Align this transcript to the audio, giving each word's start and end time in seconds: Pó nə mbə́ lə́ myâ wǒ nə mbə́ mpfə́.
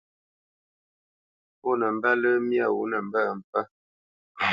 Pó 1.59 1.69
nə 1.79 1.87
mbə́ 1.97 2.13
lə́ 2.21 2.33
myâ 2.47 2.65
wǒ 2.75 2.83
nə 2.91 2.97
mbə́ 3.07 3.23
mpfə́. 3.37 3.63